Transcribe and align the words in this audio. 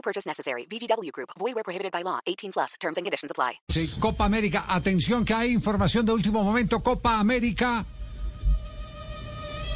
No 0.00 0.02
purchase 0.02 0.26
necessary. 0.26 0.66
VGW 0.66 1.10
Group. 1.12 1.28
Void 1.38 1.54
where 1.54 1.62
prohibited 1.64 1.92
by 1.92 2.02
law. 2.02 2.20
18 2.26 2.52
plus. 2.52 2.72
Terms 2.80 2.96
and 2.96 3.04
conditions 3.04 3.30
apply. 3.30 3.60
Sí, 3.68 4.00
Copa 4.00 4.24
América. 4.24 4.64
Atención 4.66 5.24
que 5.26 5.34
hay 5.34 5.52
información 5.52 6.06
de 6.06 6.12
último 6.12 6.42
momento. 6.42 6.80
Copa 6.80 7.18
América. 7.20 7.84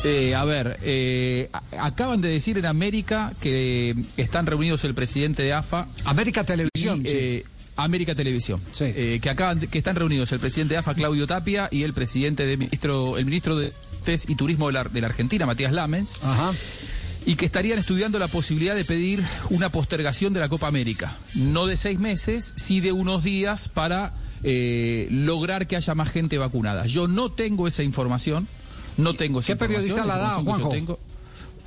Eh, 0.03 0.35
a 0.35 0.45
ver, 0.45 0.79
eh, 0.83 1.51
acaban 1.79 2.21
de 2.21 2.29
decir 2.29 2.57
en 2.59 2.67
América 2.67 3.33
que 3.41 3.95
están 4.19 4.45
reunidos 4.47 4.85
el 4.85 4.95
presidente 4.95 5.43
de 5.43 5.53
AFA 5.55 5.87
América 6.05 6.43
y 6.43 6.45
Televisión. 6.45 7.01
sí. 7.05 7.09
eh, 7.11 7.45
América 7.77 8.15
Televisión, 8.15 8.61
Sí. 8.73 8.85
Eh, 8.85 9.19
que 9.21 9.31
acaban 9.31 9.61
de- 9.61 9.67
que 9.67 9.79
están 9.79 9.97
reunidos 9.97 10.31
el 10.33 10.41
presidente 10.41 10.75
de 10.75 10.79
AFA 10.79 10.95
Claudio 10.95 11.27
Tapia 11.27 11.69
y 11.73 11.83
el 11.85 11.93
presidente 11.95 12.45
de 12.47 12.57
ministro 12.59 13.17
el 13.19 13.25
ministro 13.25 13.57
de 13.57 13.73
y 14.07 14.35
Turismo 14.37 14.67
de 14.67 14.75
la, 14.75 14.85
de 14.85 15.01
la 15.01 15.07
Argentina 15.07 15.47
Matías 15.47 15.73
Lamens 15.73 16.19
Ajá. 16.23 16.53
Y 17.27 17.37
que 17.37 17.47
estarían 17.47 17.79
estudiando 17.79 18.19
la 18.19 18.29
posibilidad 18.29 18.75
de 18.75 18.85
pedir 18.85 19.23
una 19.51 19.71
postergación 19.71 20.33
de 20.33 20.41
la 20.41 20.49
Copa 20.49 20.67
América, 20.69 21.17
no 21.35 21.67
de 21.67 21.77
seis 21.77 21.99
meses, 21.99 22.53
sí 22.57 22.81
de 22.81 22.93
unos 22.93 23.25
días 23.25 23.69
para 23.69 24.13
eh, 24.43 25.09
lograr 25.11 25.67
que 25.67 25.77
haya 25.77 25.95
más 25.95 26.11
gente 26.11 26.37
vacunada. 26.39 26.85
Yo 26.87 27.09
no 27.09 27.31
tengo 27.33 27.67
esa 27.67 27.83
información, 27.83 28.47
no 28.99 29.15
tengo 29.15 29.41
esa 29.41 29.47
¿Qué 29.49 29.53
información, 29.53 29.83
periodista 29.83 30.05
la 30.07 30.19
da, 30.19 30.29
información 30.39 30.45
que 30.45 30.63
yo 30.63 30.69
Juanjo? 30.69 30.95
tengo- 30.97 31.01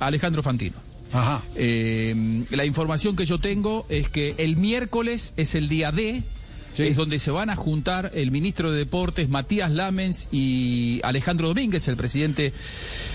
Alejandro 0.00 0.42
Fantino. 0.44 0.76
Ajá. 1.12 1.42
Eh, 1.56 2.44
la 2.50 2.64
información 2.64 3.16
que 3.16 3.26
yo 3.26 3.38
tengo 3.38 3.84
es 3.88 4.08
que 4.08 4.34
el 4.38 4.56
miércoles 4.56 5.32
es 5.36 5.54
el 5.56 5.68
día 5.68 5.90
D, 5.90 6.22
Sí. 6.72 6.84
es 6.84 6.96
donde 6.96 7.18
se 7.18 7.30
van 7.30 7.50
a 7.50 7.56
juntar 7.56 8.12
el 8.14 8.30
ministro 8.30 8.70
de 8.70 8.78
Deportes 8.78 9.28
Matías 9.28 9.70
Lamens 9.70 10.28
y 10.30 11.00
Alejandro 11.02 11.48
Domínguez, 11.48 11.88
el 11.88 11.96
presidente 11.96 12.52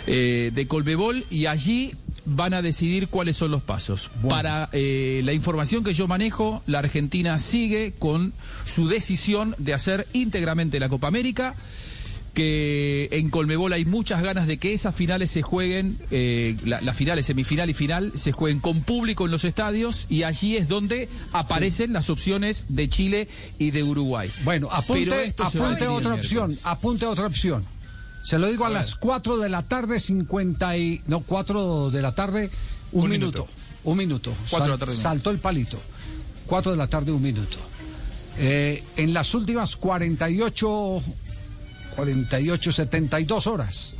eh, 0.07 0.51
de 0.53 0.67
Colbebol, 0.67 1.25
y 1.29 1.45
allí 1.45 1.95
van 2.25 2.53
a 2.53 2.61
decidir 2.61 3.07
cuáles 3.07 3.37
son 3.37 3.51
los 3.51 3.61
pasos. 3.61 4.09
Para 4.27 4.69
eh, 4.71 5.21
la 5.23 5.33
información 5.33 5.83
que 5.83 5.93
yo 5.93 6.07
manejo, 6.07 6.63
la 6.67 6.79
Argentina 6.79 7.37
sigue 7.37 7.93
con 7.97 8.33
su 8.65 8.87
decisión 8.87 9.55
de 9.57 9.73
hacer 9.73 10.07
íntegramente 10.13 10.79
la 10.79 10.89
Copa 10.89 11.07
América 11.07 11.55
que 12.33 13.09
en 13.11 13.29
Colmebol 13.29 13.73
hay 13.73 13.85
muchas 13.85 14.21
ganas 14.23 14.47
de 14.47 14.57
que 14.57 14.73
esas 14.73 14.95
finales 14.95 15.29
se 15.31 15.41
jueguen, 15.43 15.97
eh, 16.11 16.57
la- 16.65 16.81
las 16.81 16.95
finales, 16.95 17.25
semifinal 17.27 17.69
y 17.69 17.73
final, 17.73 18.11
se 18.15 18.31
jueguen 18.31 18.59
con 18.59 18.81
público 18.81 19.25
en 19.25 19.31
los 19.31 19.45
estadios 19.45 20.07
y 20.09 20.23
allí 20.23 20.57
es 20.57 20.67
donde 20.67 21.09
aparecen 21.31 21.93
las 21.93 22.09
opciones 22.09 22.65
de 22.69 22.89
Chile 22.89 23.27
y 23.59 23.71
de 23.71 23.83
Uruguay. 23.83 24.31
Bueno, 24.43 24.67
apunte, 24.71 25.33
apunte 25.37 25.87
otra 25.87 26.15
opción. 26.15 26.57
Apunte 26.63 27.05
otra 27.05 27.27
opción. 27.27 27.65
Se 28.23 28.39
lo 28.39 28.47
digo 28.47 28.65
a, 28.65 28.69
las 28.69 28.95
4 28.95 29.37
de 29.37 29.49
la 29.49 29.63
tarde, 29.63 29.99
50 29.99 30.77
y. 30.77 31.01
No, 31.07 31.19
4 31.19 31.91
de 31.91 32.01
la 32.01 32.15
tarde, 32.15 32.49
un, 32.93 33.03
Un 33.03 33.09
minuto. 33.11 33.39
minuto. 33.39 33.53
Un 33.83 33.97
minuto. 33.97 34.33
Cuatro 34.49 34.65
de 34.67 34.71
la 34.71 34.77
tarde, 34.77 34.93
un 34.95 35.01
saltó 35.01 35.29
el 35.29 35.39
palito. 35.39 35.77
4 36.47 36.71
de 36.71 36.77
la 36.77 36.87
tarde, 36.87 37.11
un 37.11 37.21
minuto. 37.21 37.57
Eh, 38.37 38.81
en 38.95 39.13
las 39.13 39.35
últimas 39.35 39.75
48. 39.75 41.03
48, 41.93 42.71
72 42.71 43.47
horas. 43.47 43.95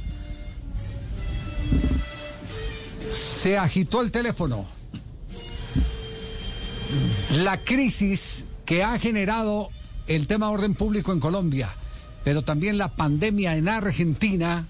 Se 3.12 3.58
agitó 3.58 4.02
el 4.02 4.12
teléfono. 4.12 4.66
La 7.38 7.58
crisis 7.58 8.46
que 8.66 8.84
ha 8.84 8.98
generado 9.00 9.70
el 10.08 10.28
tema 10.28 10.50
orden 10.50 10.76
público 10.76 11.12
en 11.12 11.20
Colombia, 11.20 11.70
pero 12.24 12.42
también 12.42 12.78
la 12.78 12.90
pandemia 12.90 13.56
en 13.56 13.70
Argentina, 13.70 14.68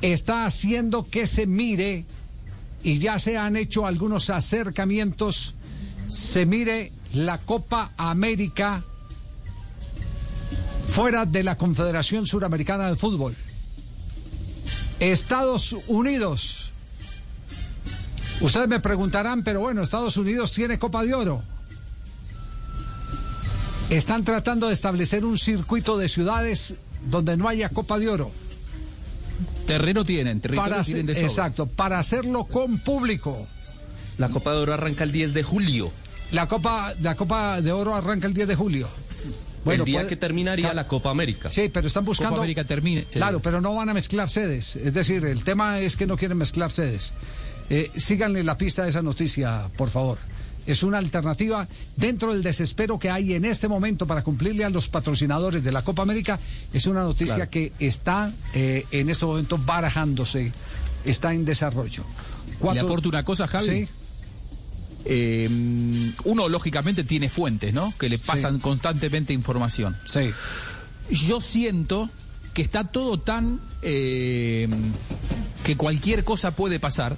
está 0.00 0.46
haciendo 0.46 1.08
que 1.08 1.26
se 1.26 1.46
mire, 1.46 2.04
y 2.82 2.98
ya 2.98 3.18
se 3.18 3.36
han 3.38 3.56
hecho 3.56 3.86
algunos 3.86 4.30
acercamientos, 4.30 5.54
se 6.08 6.46
mire 6.46 6.92
la 7.12 7.38
Copa 7.38 7.92
América 7.96 8.82
fuera 10.92 11.24
de 11.24 11.42
la 11.42 11.56
Confederación 11.56 12.26
Suramericana 12.26 12.88
de 12.88 12.96
Fútbol. 12.96 13.34
Estados 15.00 15.74
Unidos. 15.86 16.70
Ustedes 18.40 18.68
me 18.68 18.78
preguntarán, 18.78 19.42
pero 19.42 19.60
bueno, 19.60 19.82
Estados 19.82 20.16
Unidos 20.18 20.52
tiene 20.52 20.78
Copa 20.78 21.02
de 21.02 21.14
Oro. 21.14 21.42
Están 23.88 24.24
tratando 24.24 24.68
de 24.68 24.74
establecer 24.74 25.24
un 25.24 25.38
circuito 25.38 25.96
de 25.96 26.08
ciudades 26.08 26.74
donde 27.06 27.36
no 27.36 27.48
haya 27.48 27.70
Copa 27.70 27.98
de 27.98 28.10
Oro. 28.10 28.30
Terreno 29.66 30.04
tienen, 30.04 30.40
territorio 30.40 30.70
Para 30.70 30.82
tienen 30.82 31.06
de 31.06 31.14
sobra. 31.14 31.26
exacto, 31.26 31.66
para 31.66 31.98
hacerlo 31.98 32.44
con 32.44 32.78
público. 32.78 33.46
La 34.18 34.28
Copa 34.28 34.52
de 34.52 34.58
Oro 34.58 34.74
arranca 34.74 35.04
el 35.04 35.12
10 35.12 35.32
de 35.32 35.42
julio. 35.42 35.90
La 36.32 36.48
Copa, 36.48 36.92
la 37.00 37.14
Copa 37.14 37.60
de 37.62 37.72
Oro 37.72 37.94
arranca 37.94 38.26
el 38.26 38.34
10 38.34 38.48
de 38.48 38.54
julio. 38.54 38.88
El 39.64 39.84
día 39.84 39.96
puede- 39.98 40.08
que 40.08 40.16
terminaría 40.16 40.64
Claro. 40.64 40.76
la 40.76 40.88
Copa 40.88 41.10
América. 41.10 41.50
Sí, 41.50 41.70
pero 41.72 41.86
están 41.86 42.04
buscando. 42.04 42.30
Copa 42.30 42.42
América 42.42 42.64
termine. 42.64 43.04
Claro, 43.04 43.40
pero 43.40 43.60
no 43.60 43.74
van 43.74 43.88
a 43.88 43.94
mezclar 43.94 44.28
sedes. 44.28 44.76
Es 44.76 44.92
decir, 44.94 45.24
el 45.24 45.44
tema 45.44 45.78
es 45.78 45.96
que 45.96 46.06
no 46.06 46.16
quieren 46.16 46.38
mezclar 46.38 46.70
sedes. 46.70 47.12
Eh, 47.70 47.90
síganle 47.96 48.42
la 48.42 48.56
pista 48.56 48.82
de 48.82 48.90
esa 48.90 49.02
noticia, 49.02 49.68
por 49.76 49.90
favor. 49.90 50.18
Es 50.66 50.82
una 50.84 50.98
alternativa 50.98 51.66
dentro 51.96 52.32
del 52.32 52.42
desespero 52.42 52.96
que 52.98 53.10
hay 53.10 53.32
en 53.34 53.44
este 53.44 53.66
momento 53.66 54.06
para 54.06 54.22
cumplirle 54.22 54.64
a 54.64 54.70
los 54.70 54.88
patrocinadores 54.88 55.64
de 55.64 55.72
la 55.72 55.82
Copa 55.82 56.02
América. 56.02 56.38
Es 56.72 56.86
una 56.86 57.00
noticia 57.00 57.34
Claro. 57.34 57.50
que 57.50 57.72
está 57.80 58.32
eh, 58.54 58.84
en 58.92 59.10
este 59.10 59.26
momento 59.26 59.58
barajándose, 59.58 60.52
está 61.04 61.32
en 61.34 61.44
desarrollo. 61.44 62.04
Le 62.48 62.56
Cuatro- 62.58 62.84
aporto 62.86 63.08
una 63.08 63.24
cosa, 63.24 63.48
Javi. 63.48 63.86
Sí. 63.86 63.88
Eh, 65.04 65.48
uno, 66.24 66.48
lógicamente, 66.48 67.04
tiene 67.04 67.28
fuentes, 67.28 67.74
¿no? 67.74 67.94
Que 67.98 68.08
le 68.08 68.18
pasan 68.18 68.60
constantemente 68.60 69.32
información. 69.32 69.96
Sí. 70.06 70.30
Yo 71.10 71.40
siento 71.40 72.08
que 72.54 72.62
está 72.62 72.84
todo 72.84 73.18
tan 73.18 73.60
eh, 73.82 74.68
que 75.64 75.76
cualquier 75.76 76.24
cosa 76.24 76.52
puede 76.52 76.78
pasar, 76.80 77.16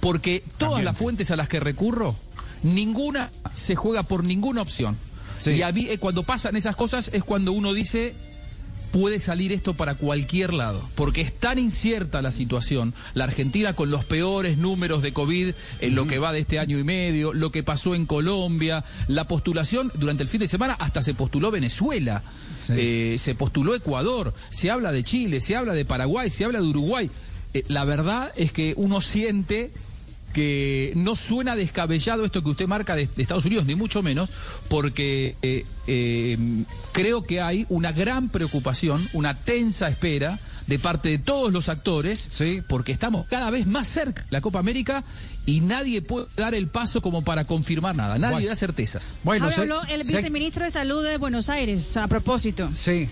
porque 0.00 0.44
todas 0.58 0.82
las 0.84 0.96
fuentes 0.96 1.30
a 1.30 1.36
las 1.36 1.48
que 1.48 1.60
recurro, 1.60 2.16
ninguna 2.62 3.30
se 3.54 3.76
juega 3.76 4.02
por 4.02 4.24
ninguna 4.24 4.62
opción. 4.62 4.96
Sí. 5.38 5.52
Y 5.52 5.62
a 5.62 5.72
mí, 5.72 5.86
eh, 5.88 5.98
cuando 5.98 6.22
pasan 6.22 6.56
esas 6.56 6.76
cosas 6.76 7.10
es 7.12 7.22
cuando 7.22 7.52
uno 7.52 7.74
dice 7.74 8.14
puede 8.96 9.20
salir 9.20 9.52
esto 9.52 9.74
para 9.74 9.94
cualquier 9.94 10.54
lado, 10.54 10.82
porque 10.94 11.20
es 11.20 11.30
tan 11.38 11.58
incierta 11.58 12.22
la 12.22 12.32
situación, 12.32 12.94
la 13.12 13.24
Argentina 13.24 13.74
con 13.74 13.90
los 13.90 14.06
peores 14.06 14.56
números 14.56 15.02
de 15.02 15.12
COVID 15.12 15.52
en 15.82 15.94
lo 15.94 16.06
que 16.06 16.18
va 16.18 16.32
de 16.32 16.38
este 16.38 16.58
año 16.58 16.78
y 16.78 16.82
medio, 16.84 17.34
lo 17.34 17.52
que 17.52 17.62
pasó 17.62 17.94
en 17.94 18.06
Colombia, 18.06 18.84
la 19.06 19.28
postulación 19.28 19.92
durante 19.96 20.22
el 20.22 20.30
fin 20.30 20.40
de 20.40 20.48
semana 20.48 20.72
hasta 20.78 21.02
se 21.02 21.12
postuló 21.12 21.50
Venezuela, 21.50 22.22
Sí. 22.66 22.72
eh, 22.74 23.16
se 23.18 23.34
postuló 23.34 23.74
Ecuador, 23.74 24.32
se 24.50 24.70
habla 24.70 24.92
de 24.92 25.04
Chile, 25.04 25.42
se 25.42 25.56
habla 25.56 25.74
de 25.74 25.84
Paraguay, 25.84 26.30
se 26.30 26.46
habla 26.46 26.60
de 26.62 26.66
Uruguay. 26.66 27.10
Eh, 27.52 27.64
la 27.68 27.84
verdad 27.84 28.32
es 28.34 28.50
que 28.50 28.72
uno 28.78 29.02
siente 29.02 29.72
que 30.36 30.92
no 30.96 31.16
suena 31.16 31.56
descabellado 31.56 32.26
esto 32.26 32.42
que 32.42 32.50
usted 32.50 32.66
marca 32.68 32.94
de, 32.94 33.06
de 33.16 33.22
Estados 33.22 33.46
Unidos, 33.46 33.64
ni 33.64 33.74
mucho 33.74 34.02
menos, 34.02 34.28
porque 34.68 35.34
eh, 35.40 35.64
eh, 35.86 36.36
creo 36.92 37.22
que 37.22 37.40
hay 37.40 37.64
una 37.70 37.90
gran 37.92 38.28
preocupación, 38.28 39.08
una 39.14 39.32
tensa 39.32 39.88
espera 39.88 40.38
de 40.66 40.78
parte 40.78 41.08
de 41.08 41.16
todos 41.18 41.50
los 41.50 41.70
actores, 41.70 42.28
Sí. 42.30 42.60
porque 42.68 42.92
estamos 42.92 43.24
cada 43.30 43.50
vez 43.50 43.66
más 43.66 43.88
cerca 43.88 44.24
de 44.24 44.28
la 44.30 44.42
Copa 44.42 44.58
América 44.58 45.04
y 45.46 45.62
nadie 45.62 46.02
puede 46.02 46.26
dar 46.36 46.54
el 46.54 46.66
paso 46.66 47.00
como 47.00 47.22
para 47.24 47.46
confirmar 47.46 47.96
nada, 47.96 48.18
nadie 48.18 48.34
Bueno. 48.34 48.48
da 48.50 48.56
certezas. 48.56 49.14
Bueno, 49.24 49.44
Javi, 49.46 49.54
se- 49.54 49.60
habló 49.62 49.84
el 49.84 50.04
se- 50.04 50.16
viceministro 50.16 50.64
de 50.66 50.70
Salud 50.70 51.02
de 51.02 51.16
Buenos 51.16 51.48
Aires 51.48 51.96
a 51.96 52.08
propósito. 52.08 52.68
Sí. 52.74 53.08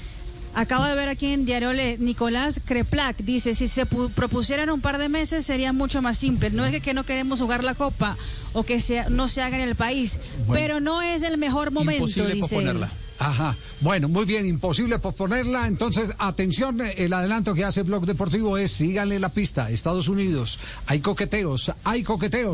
Acabo 0.54 0.84
de 0.84 0.94
ver 0.94 1.08
aquí 1.08 1.26
en 1.26 1.44
Diario 1.46 1.72
Le, 1.72 1.98
Nicolás 1.98 2.60
Creplac 2.64 3.16
dice, 3.18 3.54
si 3.54 3.66
se 3.68 3.86
pu- 3.86 4.10
propusieran 4.10 4.70
un 4.70 4.80
par 4.80 4.98
de 4.98 5.08
meses 5.08 5.44
sería 5.44 5.72
mucho 5.72 6.00
más 6.02 6.16
simple. 6.18 6.50
No 6.50 6.64
es 6.64 6.70
que, 6.72 6.80
que 6.80 6.94
no 6.94 7.04
queremos 7.04 7.40
jugar 7.40 7.64
la 7.64 7.74
Copa 7.74 8.16
o 8.52 8.62
que 8.62 8.80
sea, 8.80 9.08
no 9.08 9.26
se 9.28 9.42
haga 9.42 9.56
en 9.60 9.68
el 9.68 9.74
país, 9.74 10.18
pero 10.52 10.78
no 10.80 11.02
es 11.02 11.22
el 11.22 11.38
mejor 11.38 11.70
momento, 11.72 12.04
Imposible 12.04 12.34
dice 12.34 12.40
posponerla. 12.40 12.90
Ajá. 13.18 13.56
Bueno, 13.80 14.08
muy 14.08 14.24
bien, 14.24 14.44
imposible 14.46 14.98
posponerla. 14.98 15.66
Entonces, 15.68 16.12
atención, 16.18 16.80
el 16.80 17.12
adelanto 17.12 17.54
que 17.54 17.64
hace 17.64 17.82
Blog 17.82 18.06
Deportivo 18.06 18.58
es 18.58 18.72
síganle 18.72 19.18
la 19.20 19.28
pista. 19.28 19.70
Estados 19.70 20.08
Unidos, 20.08 20.58
hay 20.86 21.00
coqueteos, 21.00 21.70
hay 21.84 22.02
coqueteos. 22.02 22.53